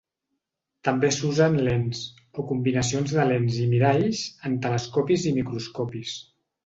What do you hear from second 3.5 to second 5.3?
i miralls, en telescopis